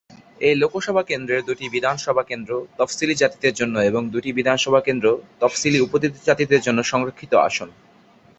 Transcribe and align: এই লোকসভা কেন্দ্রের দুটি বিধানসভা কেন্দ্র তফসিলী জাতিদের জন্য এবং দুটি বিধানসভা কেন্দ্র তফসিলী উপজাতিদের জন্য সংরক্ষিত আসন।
এই 0.41 0.55
লোকসভা 0.55 1.03
কেন্দ্রের 1.03 1.45
দুটি 1.45 1.65
বিধানসভা 1.69 2.23
কেন্দ্র 2.23 2.51
তফসিলী 2.77 3.15
জাতিদের 3.15 3.53
জন্য 3.53 3.75
এবং 3.81 4.01
দুটি 4.09 4.29
বিধানসভা 4.33 4.79
কেন্দ্র 4.81 5.07
তফসিলী 5.39 5.79
উপজাতিদের 5.79 6.61
জন্য 6.61 6.79
সংরক্ষিত 6.83 7.33
আসন। 7.47 7.69